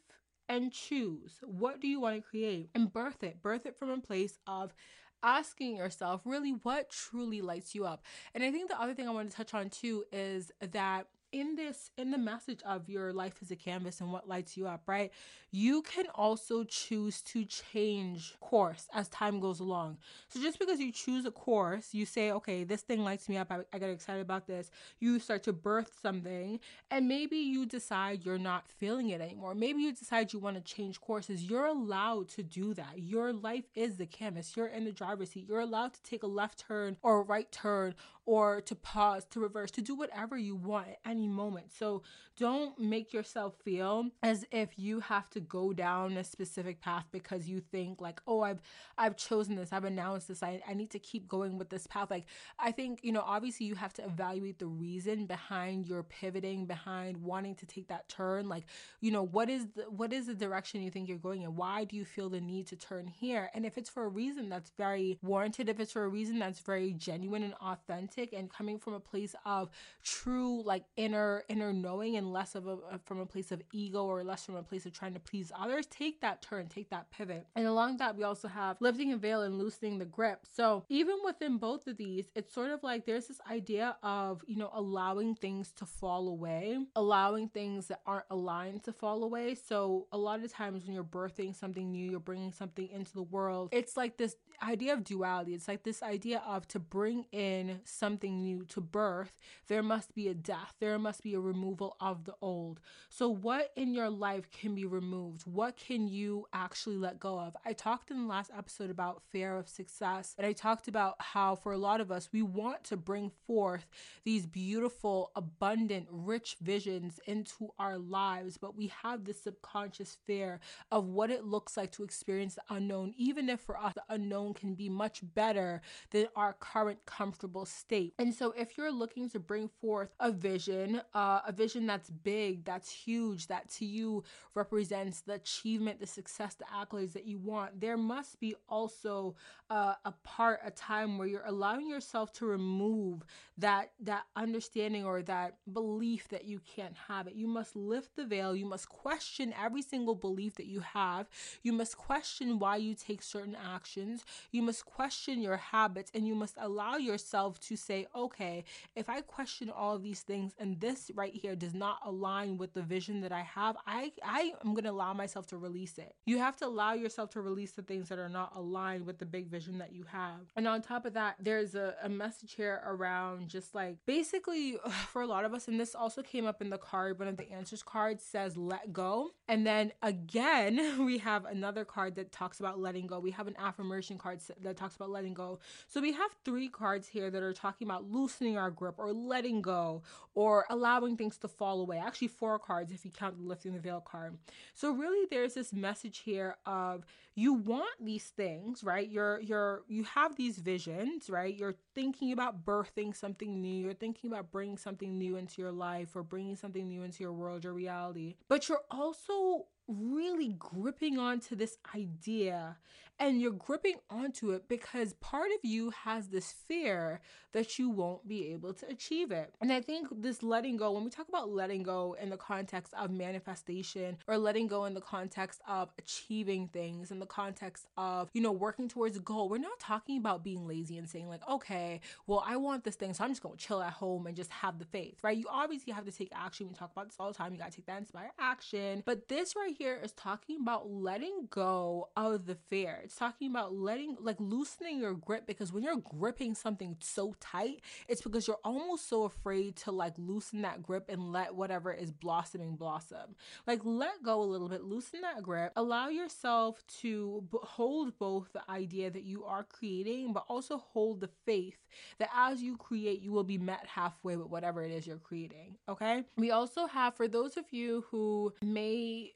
[0.48, 1.38] and choose.
[1.42, 2.70] What do you want to create?
[2.74, 3.42] And birth it.
[3.42, 4.74] Birth it from a place of
[5.22, 8.02] asking yourself really what truly lights you up.
[8.34, 11.56] And I think the other thing I want to touch on too is that in
[11.56, 14.82] this in the message of your life as a canvas and what lights you up
[14.86, 15.10] right?
[15.50, 19.98] You can also choose to change course as time goes along.
[20.28, 23.50] So just because you choose a course you say okay this thing lights me up.
[23.50, 24.70] I, I get excited about this.
[25.00, 29.54] You start to birth something and maybe you decide you're not feeling it anymore.
[29.54, 31.44] Maybe you decide you want to change courses.
[31.44, 32.98] You're allowed to do that.
[32.98, 34.56] Your life is the canvas.
[34.56, 35.46] You're in the driver's seat.
[35.48, 37.94] You're allowed to take a left turn or a right turn
[38.26, 41.66] or to pause to reverse to do whatever you want and any moment.
[41.76, 42.02] So
[42.38, 47.48] don't make yourself feel as if you have to go down a specific path because
[47.48, 48.62] you think like, oh, I've
[48.96, 52.10] I've chosen this, I've announced this, I, I need to keep going with this path.
[52.10, 52.26] Like
[52.58, 57.18] I think, you know, obviously you have to evaluate the reason behind your pivoting, behind
[57.18, 58.48] wanting to take that turn.
[58.48, 58.64] Like,
[59.00, 61.54] you know, what is the what is the direction you think you're going in?
[61.54, 63.50] Why do you feel the need to turn here?
[63.54, 66.60] And if it's for a reason that's very warranted, if it's for a reason that's
[66.60, 69.70] very genuine and authentic and coming from a place of
[70.02, 74.22] true like inner inner knowing and less of a from a place of ego or
[74.22, 77.46] less from a place of trying to please others, take that turn, take that pivot.
[77.56, 80.40] And along that, we also have lifting a veil and loosening the grip.
[80.50, 84.56] So even within both of these, it's sort of like there's this idea of, you
[84.56, 89.54] know, allowing things to fall away, allowing things that aren't aligned to fall away.
[89.54, 93.22] So a lot of times when you're birthing something new, you're bringing something into the
[93.22, 95.54] world, it's like this idea of duality.
[95.54, 99.38] It's like this idea of to bring in something new to birth,
[99.68, 102.80] there must be a death, there must be a removal of the old.
[103.08, 105.42] So, what in your life can be removed?
[105.42, 107.56] What can you actually let go of?
[107.64, 111.54] I talked in the last episode about fear of success, and I talked about how
[111.54, 113.86] for a lot of us, we want to bring forth
[114.24, 120.58] these beautiful, abundant, rich visions into our lives, but we have this subconscious fear
[120.90, 124.54] of what it looks like to experience the unknown, even if for us, the unknown
[124.54, 127.91] can be much better than our current comfortable state.
[128.18, 132.64] And so, if you're looking to bring forth a vision, uh, a vision that's big,
[132.64, 134.24] that's huge, that to you
[134.54, 139.34] represents the achievement, the success, the accolades that you want, there must be also
[139.68, 143.24] uh, a part, a time where you're allowing yourself to remove
[143.58, 147.34] that that understanding or that belief that you can't have it.
[147.34, 148.56] You must lift the veil.
[148.56, 151.28] You must question every single belief that you have.
[151.62, 154.24] You must question why you take certain actions.
[154.50, 158.64] You must question your habits, and you must allow yourself to say, okay,
[158.96, 162.74] if I question all of these things and this right here does not align with
[162.74, 166.14] the vision that I have, I I am gonna allow myself to release it.
[166.26, 169.26] You have to allow yourself to release the things that are not aligned with the
[169.26, 170.40] big vision that you have.
[170.56, 174.76] And on top of that, there's a, a message here around just like basically
[175.08, 177.36] for a lot of us, and this also came up in the card, one of
[177.36, 179.30] the answers cards says let go.
[179.48, 183.18] And then again, we have another card that talks about letting go.
[183.18, 185.58] We have an affirmation card that talks about letting go.
[185.88, 189.12] So we have three cards here that are talking talking about loosening our grip or
[189.12, 190.02] letting go
[190.34, 191.98] or allowing things to fall away.
[191.98, 194.36] Actually, four cards if you count the lifting the veil card.
[194.74, 197.04] So really there's this message here of
[197.34, 199.08] you want these things, right?
[199.08, 201.54] You're you're you have these visions, right?
[201.54, 203.84] You're thinking about birthing something new.
[203.84, 207.32] You're thinking about bringing something new into your life or bringing something new into your
[207.32, 208.36] world, your reality.
[208.48, 212.76] But you're also really gripping onto this idea
[213.18, 217.20] and you're gripping onto it because part of you has this fear
[217.52, 219.54] that you won't be able to achieve it.
[219.60, 222.94] And I think this letting go, when we talk about letting go in the context
[222.94, 228.30] of manifestation or letting go in the context of achieving things, in the context of,
[228.32, 231.46] you know, working towards a goal, we're not talking about being lazy and saying, like,
[231.48, 234.50] okay, well, I want this thing, so I'm just gonna chill at home and just
[234.50, 235.36] have the faith, right?
[235.36, 236.68] You obviously have to take action.
[236.68, 237.52] We talk about this all the time.
[237.52, 239.02] You gotta take that inspired action.
[239.04, 243.00] But this right here is talking about letting go of the fear.
[243.04, 247.80] It's talking about letting, like, loosening your grip because when you're gripping something so tight,
[248.08, 252.10] it's because you're almost so afraid to like loosen that grip and let whatever is
[252.10, 253.34] blossoming blossom.
[253.66, 258.52] Like let go a little bit, loosen that grip, allow yourself to b- hold both
[258.52, 261.78] the idea that you are creating, but also hold the faith
[262.18, 265.76] that as you create, you will be met halfway with whatever it is you're creating.
[265.88, 266.24] Okay.
[266.36, 269.32] We also have, for those of you who may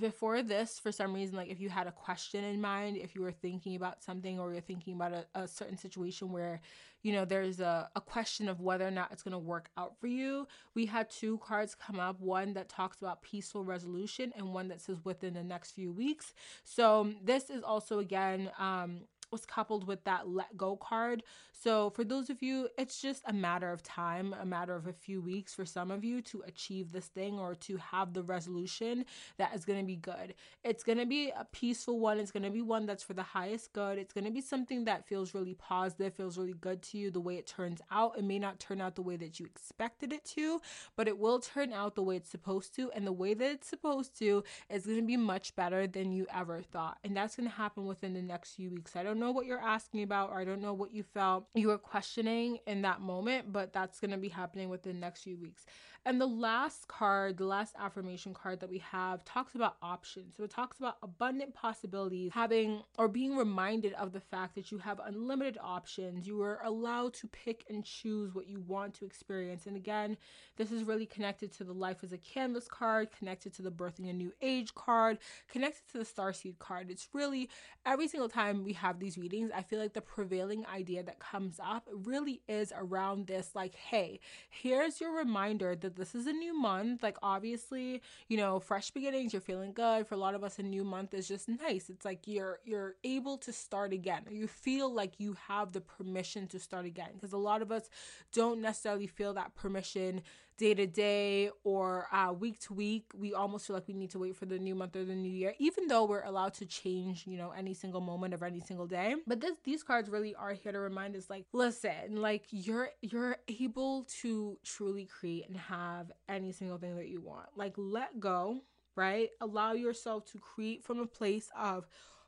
[0.00, 3.22] before this for some reason like if you had a question in mind if you
[3.22, 6.60] were thinking about something or you're thinking about a, a certain situation where
[7.02, 9.96] you know there's a, a question of whether or not it's going to work out
[9.98, 14.52] for you we had two cards come up one that talks about peaceful resolution and
[14.52, 16.34] one that says within the next few weeks.
[16.64, 19.02] So this is also again um
[19.34, 21.24] was coupled with that let go card.
[21.52, 24.92] So, for those of you, it's just a matter of time, a matter of a
[24.92, 29.04] few weeks for some of you to achieve this thing or to have the resolution
[29.38, 30.34] that is going to be good.
[30.62, 33.22] It's going to be a peaceful one, it's going to be one that's for the
[33.22, 33.98] highest good.
[33.98, 37.20] It's going to be something that feels really positive, feels really good to you the
[37.20, 38.18] way it turns out.
[38.18, 40.60] It may not turn out the way that you expected it to,
[40.96, 42.90] but it will turn out the way it's supposed to.
[42.92, 46.26] And the way that it's supposed to is going to be much better than you
[46.32, 46.98] ever thought.
[47.02, 48.96] And that's going to happen within the next few weeks.
[48.96, 51.46] I don't know know what you're asking about or I don't know what you felt
[51.54, 55.22] you were questioning in that moment, but that's going to be happening within the next
[55.22, 55.64] few weeks.
[56.06, 60.36] And the last card, the last affirmation card that we have, talks about options.
[60.36, 64.76] So it talks about abundant possibilities, having or being reminded of the fact that you
[64.78, 66.26] have unlimited options.
[66.26, 69.64] You are allowed to pick and choose what you want to experience.
[69.64, 70.18] And again,
[70.56, 74.10] this is really connected to the life as a canvas card, connected to the birthing
[74.10, 75.16] a new age card,
[75.48, 76.90] connected to the starseed card.
[76.90, 77.48] It's really
[77.86, 81.60] every single time we have these readings, I feel like the prevailing idea that comes
[81.62, 86.58] up really is around this like, hey, here's your reminder that this is a new
[86.58, 87.02] month.
[87.02, 90.06] Like, obviously, you know, fresh beginnings, you're feeling good.
[90.06, 91.90] For a lot of us, a new month is just nice.
[91.90, 94.22] It's like you're you're able to start again.
[94.30, 97.10] You feel like you have the permission to start again.
[97.14, 97.88] Because a lot of us
[98.32, 100.22] don't necessarily feel that permission
[100.56, 103.10] day to day or uh, week to week.
[103.14, 105.30] We almost feel like we need to wait for the new month or the new
[105.30, 108.86] year, even though we're allowed to change, you know, any single moment of any single
[108.86, 109.16] day.
[109.26, 113.36] But this these cards really are here to remind us, like, listen, like you're you're
[113.60, 117.48] able to truly create and have any single thing that you want.
[117.56, 118.60] Like, let go,
[118.96, 119.30] right?
[119.40, 121.86] Allow yourself to create from a place of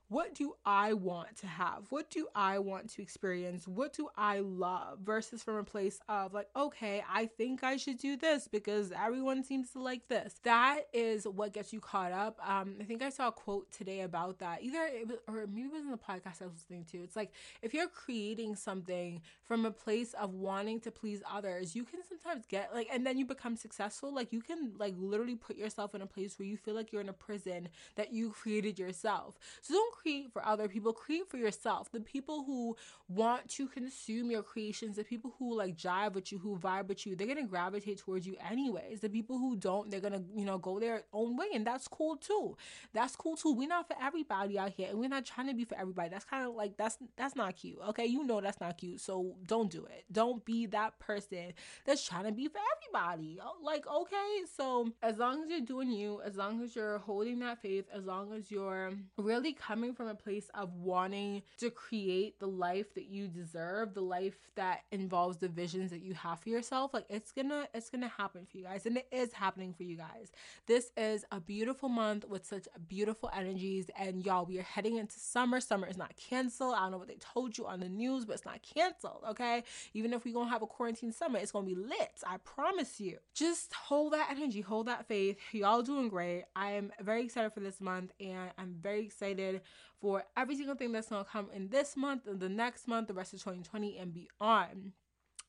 [0.08, 1.86] what do I want to have?
[1.90, 3.66] What do I want to experience?
[3.66, 5.00] What do I love?
[5.00, 9.42] Versus from a place of like, okay, I think I should do this because everyone
[9.42, 10.36] seems to like this.
[10.44, 12.38] That is what gets you caught up.
[12.46, 14.62] Um, I think I saw a quote today about that.
[14.62, 16.98] Either it was, or maybe it was in the podcast I was listening to.
[16.98, 21.82] It's like if you're creating something from a place of wanting to please others, you
[21.84, 24.14] can sometimes get like, and then you become successful.
[24.14, 27.02] Like you can like literally put yourself in a place where you feel like you're
[27.02, 29.36] in a prison that you created yourself.
[29.62, 31.90] So don't create for other people, create for yourself.
[31.90, 32.76] The people who
[33.08, 37.06] want to consume your creations, the people who like jive with you, who vibe with
[37.06, 39.00] you, they're gonna gravitate towards you anyways.
[39.00, 42.16] The people who don't, they're gonna, you know, go their own way, and that's cool
[42.16, 42.56] too.
[42.92, 43.52] That's cool too.
[43.52, 46.10] We're not for everybody out here, and we're not trying to be for everybody.
[46.10, 47.78] That's kind of like that's that's not cute.
[47.88, 50.04] Okay, you know that's not cute, so don't do it.
[50.12, 51.52] Don't be that person
[51.84, 53.38] that's trying to be for everybody.
[53.62, 57.62] Like, okay, so as long as you're doing you, as long as you're holding that
[57.62, 62.38] faith, as long as you're really coming coming from a place of wanting to create
[62.40, 66.48] the life that you deserve, the life that involves the visions that you have for
[66.48, 68.86] yourself, like it's gonna it's gonna happen for you guys.
[68.86, 70.32] And it is happening for you guys.
[70.66, 73.86] This is a beautiful month with such beautiful energies.
[73.98, 75.60] And y'all, we are heading into summer.
[75.60, 76.74] Summer is not canceled.
[76.74, 79.22] I don't know what they told you on the news, but it's not canceled.
[79.30, 79.62] Okay.
[79.94, 82.22] Even if we're gonna have a quarantine summer, it's gonna be lit.
[82.26, 83.18] I promise you.
[83.34, 85.36] Just hold that energy, hold that faith.
[85.52, 86.44] Y'all doing great.
[86.56, 89.60] I am very excited for this month and I'm very excited
[90.00, 93.14] for every single thing that's to come in this month and the next month, the
[93.14, 94.92] rest of 2020 and beyond.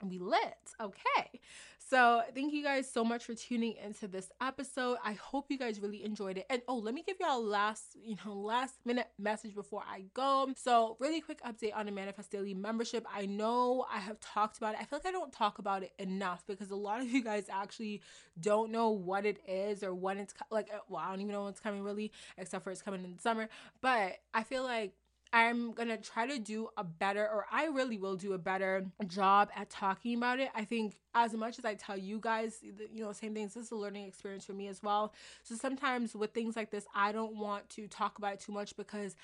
[0.04, 0.40] we lit.
[0.80, 1.40] Okay.
[1.90, 4.98] So, thank you guys so much for tuning into this episode.
[5.06, 6.46] I hope you guys really enjoyed it.
[6.50, 10.04] And oh, let me give y'all a last, you know, last minute message before I
[10.14, 10.52] go.
[10.58, 13.08] So, really quick update on the Manifest Daily membership.
[13.14, 14.82] I know I have talked about it.
[14.82, 17.46] I feel like I don't talk about it enough because a lot of you guys
[17.50, 18.02] actually
[18.42, 21.44] don't know what it is or when it's like uh, well, I don't even know
[21.44, 23.48] when it's coming really, except for it's coming in the summer.
[23.80, 24.92] But I feel like
[25.34, 29.50] I'm gonna try to do a better, or I really will do a better job
[29.56, 30.50] at talking about it.
[30.56, 33.72] I think as much as I tell you guys, you know, same things, this is
[33.72, 35.14] a learning experience for me as well.
[35.44, 38.76] So sometimes with things like this, I don't want to talk about it too much
[38.78, 39.16] because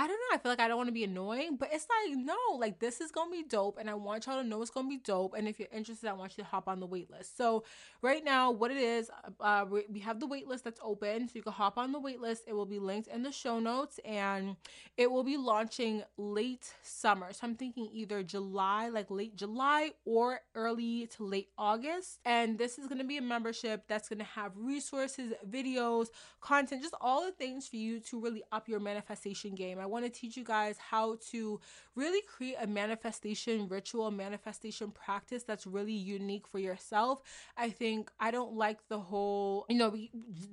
[0.00, 0.34] I don't know.
[0.34, 3.02] I feel like I don't want to be annoying, but it's like, no, like this
[3.02, 3.76] is going to be dope.
[3.78, 5.34] And I want y'all to know it's going to be dope.
[5.36, 7.36] And if you're interested, I want you to hop on the wait list.
[7.36, 7.64] So,
[8.00, 9.10] right now, what it is,
[9.40, 11.28] uh, we have the wait list that's open.
[11.28, 12.44] So, you can hop on the wait list.
[12.46, 14.56] It will be linked in the show notes and
[14.96, 17.34] it will be launching late summer.
[17.34, 22.20] So, I'm thinking either July, like late July, or early to late August.
[22.24, 26.06] And this is going to be a membership that's going to have resources, videos,
[26.40, 29.78] content, just all the things for you to really up your manifestation game.
[29.78, 31.60] I want to teach you guys how to
[32.00, 37.20] really create a manifestation ritual, manifestation practice that's really unique for yourself.
[37.56, 39.94] I think I don't like the whole, you know,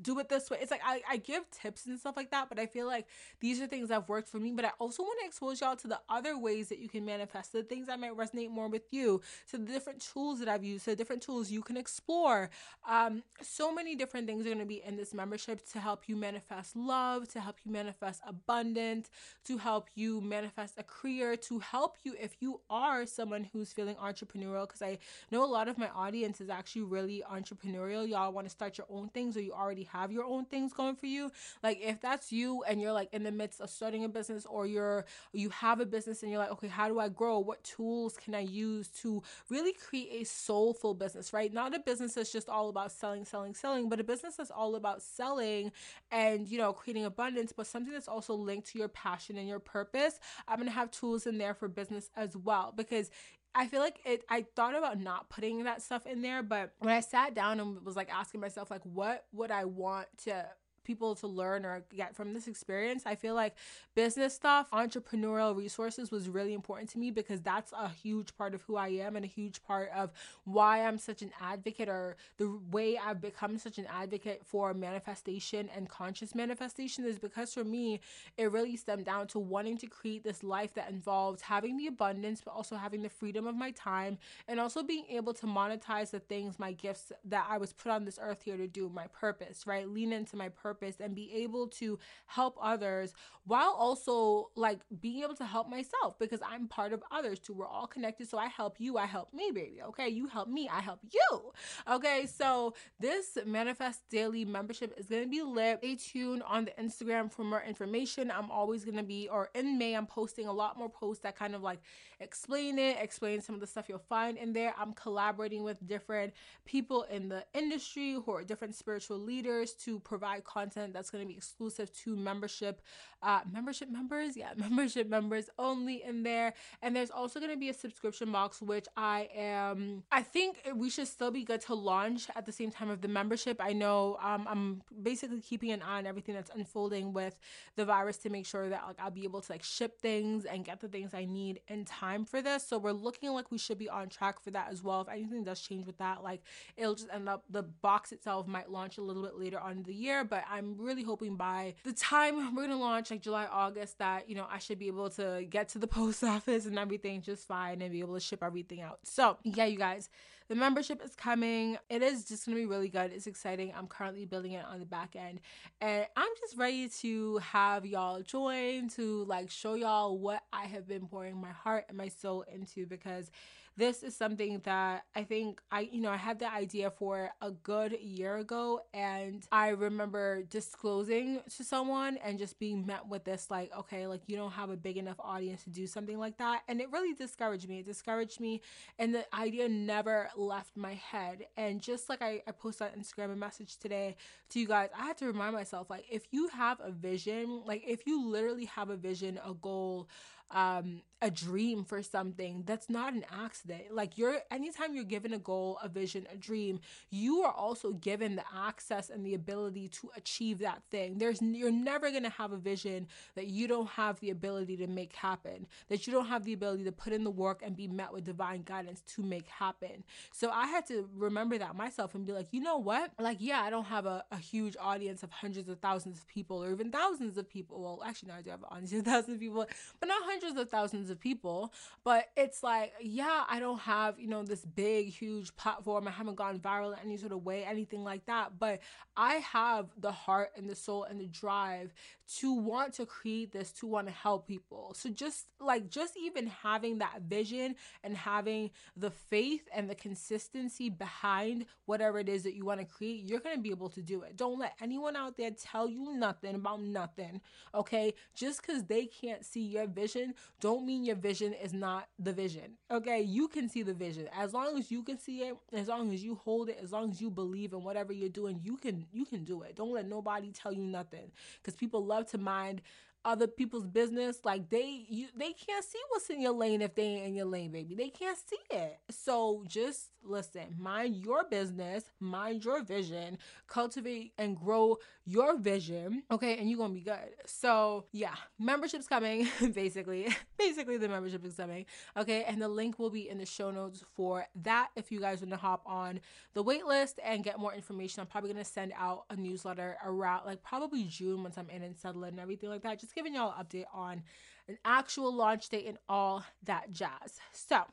[0.01, 0.57] do it this way.
[0.61, 3.07] It's like I, I give tips and stuff like that, but I feel like
[3.39, 4.51] these are things that have worked for me.
[4.51, 7.53] But I also want to expose y'all to the other ways that you can manifest,
[7.53, 10.83] the things that might resonate more with you, to the different tools that I've used,
[10.85, 12.49] to the different tools you can explore.
[12.87, 16.17] Um, so many different things are going to be in this membership to help you
[16.17, 19.09] manifest love, to help you manifest abundance,
[19.45, 23.95] to help you manifest a career, to help you if you are someone who's feeling
[23.95, 24.67] entrepreneurial.
[24.67, 24.97] Because I
[25.31, 28.07] know a lot of my audience is actually really entrepreneurial.
[28.07, 30.95] Y'all want to start your own things or you already have your own things going
[30.95, 31.31] for you.
[31.63, 34.65] Like if that's you and you're like in the midst of starting a business or
[34.65, 37.39] you're you have a business and you're like, okay, how do I grow?
[37.39, 41.53] What tools can I use to really create a soulful business, right?
[41.53, 44.75] Not a business that's just all about selling, selling, selling, but a business that's all
[44.75, 45.71] about selling
[46.11, 49.59] and you know creating abundance, but something that's also linked to your passion and your
[49.59, 50.19] purpose.
[50.47, 53.09] I'm gonna have tools in there for business as well because
[53.55, 56.93] I feel like it I thought about not putting that stuff in there, but when
[56.93, 60.45] I sat down and was like asking myself like what would I want to
[60.87, 63.03] people to learn or get from this experience.
[63.05, 63.55] I feel like
[63.93, 68.61] business stuff, entrepreneurial resources was really important to me because that's a huge part of
[68.61, 70.11] who I am and a huge part of
[70.45, 75.69] why I'm such an advocate or the way I've become such an advocate for manifestation
[75.75, 77.99] and conscious manifestation is because for me,
[78.37, 82.41] it really stemmed down to wanting to create this life that involves having the abundance,
[82.43, 86.19] but also having the freedom of my time and also being able to monetize the
[86.19, 89.67] things, my gifts that I was put on this earth here to do, my purpose,
[89.67, 89.87] right?
[89.89, 93.13] Lean into my purpose purpose and be able to help others
[93.45, 97.53] while also like being able to help myself because I'm part of others too.
[97.53, 98.29] We're all connected.
[98.29, 99.79] So I help you, I help me, baby.
[99.89, 100.09] Okay.
[100.09, 101.51] You help me, I help you.
[101.89, 102.27] Okay.
[102.27, 105.79] So this Manifest Daily membership is going to be lit.
[105.79, 108.31] Stay tuned on the Instagram for more information.
[108.31, 111.37] I'm always going to be, or in May, I'm posting a lot more posts that
[111.37, 111.79] kind of like
[112.19, 114.73] explain it, explain some of the stuff you'll find in there.
[114.77, 116.33] I'm collaborating with different
[116.65, 121.27] people in the industry who are different spiritual leaders to provide content that's going to
[121.27, 122.81] be exclusive to membership
[123.23, 124.37] uh, membership members.
[124.37, 126.53] Yeah, membership members only in there.
[126.81, 130.89] And there's also going to be a subscription box, which I am, I think we
[130.89, 133.57] should still be good to launch at the same time of the membership.
[133.59, 137.39] I know um, I'm basically keeping an eye on everything that's unfolding with
[137.75, 140.63] the virus to make sure that like I'll be able to like ship things and
[140.63, 142.67] get the things I need in time for this.
[142.67, 145.01] So we're looking like we should be on track for that as well.
[145.01, 146.41] If anything does change with that, like
[146.75, 149.83] it'll just end up the box itself might launch a little bit later on in
[149.83, 153.99] the year, but I'm really hoping by the time we're gonna launch like July, August
[153.99, 157.21] that, you know, I should be able to get to the post office and everything
[157.21, 158.99] just fine and be able to ship everything out.
[159.03, 160.09] So, yeah, you guys,
[160.49, 161.77] the membership is coming.
[161.89, 163.11] It is just going to be really good.
[163.11, 163.73] It's exciting.
[163.77, 165.41] I'm currently building it on the back end.
[165.81, 170.87] And I'm just ready to have y'all join to like show y'all what I have
[170.87, 173.29] been pouring my heart and my soul into because
[173.77, 177.51] this is something that I think I, you know, I had the idea for a
[177.51, 178.81] good year ago.
[178.93, 184.21] And I remember disclosing to someone and just being met with this, like, okay, like
[184.25, 186.63] you don't have a big enough audience to do something like that.
[186.67, 187.79] And it really discouraged me.
[187.79, 188.61] It discouraged me.
[188.97, 191.45] And the idea never left my head.
[191.55, 194.15] And just like I, I posted on Instagram a message today
[194.49, 197.83] to you guys, I had to remind myself, like, if you have a vision, like,
[197.85, 200.07] if you literally have a vision, a goal,
[200.51, 203.83] um, a dream for something that's not an accident.
[203.91, 206.79] Like you're anytime you're given a goal a vision a dream
[207.09, 211.17] you are also given the access and the ability to achieve that thing.
[211.17, 215.13] There's you're never to have a vision that you don't have the ability to make
[215.13, 218.13] happen that you don't have the ability to put in the work and be met
[218.13, 220.03] with divine guidance to make happen.
[220.31, 223.11] So i had to remember that myself and be like you know what?
[223.19, 226.63] Like yeah i don't have a, a huge audience of hundreds of thousands of people
[226.63, 227.81] or even thousands of people.
[227.81, 229.65] Well actually no i do have an audience of thousands of people
[229.99, 231.73] but not hundreds of thousands of people.
[232.03, 236.07] But it's like, yeah, I don't have, you know, this big, huge platform.
[236.07, 238.59] I haven't gone viral in any sort of way, anything like that.
[238.59, 238.79] But
[239.15, 241.93] I have the heart and the soul and the drive
[242.39, 244.93] to want to create this, to want to help people.
[244.95, 250.89] So just like, just even having that vision and having the faith and the consistency
[250.89, 254.01] behind whatever it is that you want to create, you're going to be able to
[254.01, 254.35] do it.
[254.35, 257.41] Don't let anyone out there tell you nothing about nothing.
[257.73, 258.13] Okay.
[258.35, 260.26] Just because they can't see your vision,
[260.59, 262.77] don't mean your vision is not the vision.
[262.91, 264.27] Okay, you can see the vision.
[264.37, 267.11] As long as you can see it, as long as you hold it, as long
[267.11, 269.75] as you believe in whatever you're doing, you can you can do it.
[269.75, 271.31] Don't let nobody tell you nothing
[271.63, 272.81] cuz people love to mind
[273.25, 274.39] other people's business.
[274.43, 277.45] Like they you they can't see what's in your lane if they ain't in your
[277.45, 277.95] lane, baby.
[277.95, 278.99] They can't see it.
[279.09, 283.37] So just listen, mind your business, mind your vision,
[283.67, 286.23] cultivate and grow your vision.
[286.31, 287.35] Okay, and you're gonna be good.
[287.45, 290.27] So yeah, membership's coming, basically.
[290.57, 291.85] basically the membership is coming.
[292.15, 295.41] Okay, and the link will be in the show notes for that if you guys
[295.41, 296.19] want to hop on
[296.53, 298.21] the wait list and get more information.
[298.21, 301.95] I'm probably gonna send out a newsletter around like probably June once I'm in and
[301.95, 302.99] settled and everything like that.
[302.99, 304.23] Just giving y'all an update on
[304.67, 307.39] an actual launch date and all that jazz.
[307.53, 307.83] So,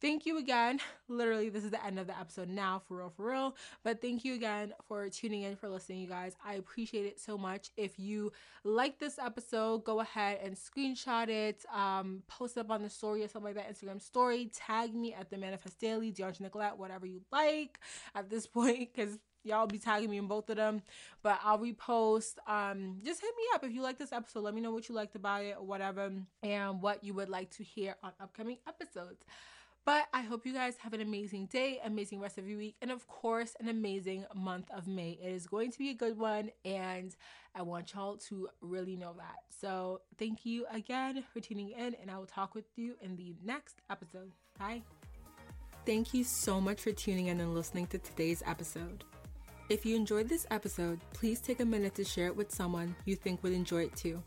[0.00, 0.80] thank you again.
[1.08, 3.56] Literally, this is the end of the episode now, for real, for real.
[3.82, 6.34] But thank you again for tuning in, for listening, you guys.
[6.44, 7.70] I appreciate it so much.
[7.76, 8.32] If you
[8.64, 13.22] like this episode, go ahead and screenshot it, um, post it up on the story
[13.24, 17.06] or something like that, Instagram story, tag me at the Manifest Daily, DeAndre Nicolette, whatever
[17.06, 17.78] you like
[18.14, 20.82] at this point, because y'all be tagging me in both of them
[21.22, 24.60] but i'll repost um just hit me up if you like this episode let me
[24.60, 26.10] know what you liked about it or whatever
[26.42, 29.24] and what you would like to hear on upcoming episodes
[29.88, 32.90] but I hope you guys have an amazing day, amazing rest of your week, and
[32.90, 35.12] of course, an amazing month of May.
[35.12, 37.16] It is going to be a good one, and
[37.54, 39.36] I want y'all to really know that.
[39.48, 43.34] So, thank you again for tuning in, and I will talk with you in the
[43.42, 44.30] next episode.
[44.58, 44.82] Bye.
[45.86, 49.04] Thank you so much for tuning in and listening to today's episode.
[49.68, 53.14] If you enjoyed this episode, please take a minute to share it with someone you
[53.16, 54.22] think would enjoy it too.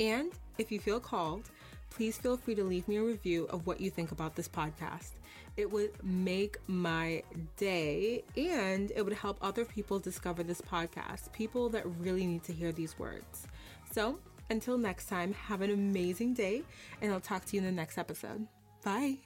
[0.00, 1.50] And if you feel called,
[1.90, 5.12] please feel free to leave me a review of what you think about this podcast.
[5.56, 7.22] It would make my
[7.56, 12.52] day and it would help other people discover this podcast, people that really need to
[12.52, 13.46] hear these words.
[13.92, 14.18] So,
[14.50, 16.62] until next time, have an amazing day,
[17.00, 18.46] and I'll talk to you in the next episode.
[18.84, 19.25] Bye.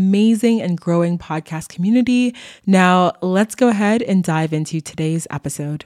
[0.00, 2.34] amazing and growing podcast community.
[2.66, 5.84] Now, let's go ahead and dive into today's episode.